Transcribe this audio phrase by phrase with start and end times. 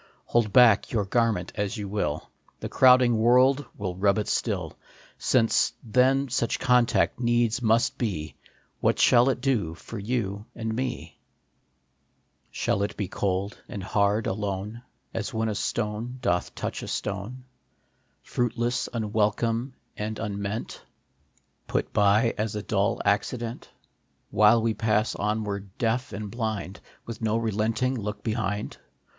[0.25, 4.69] Hold back your garment as you will, The crowding world will rub it still.
[5.31, 5.77] Then, since
[6.33, 8.33] such contact needs must be,
[8.79, 11.19] What shall it do for you and me?
[12.49, 14.81] Shall it be cold and hard alone,
[15.13, 17.45] As when a stone doth touch a stone, CONTACT.
[18.23, 20.81] Fruitless, unwelcome, and unmeant,
[21.67, 23.69] Put by as a dull accident,
[24.31, 28.77] While we pass onward, deaf and blind, With no relenting look behind